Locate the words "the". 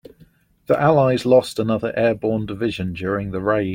0.65-0.81, 3.29-3.39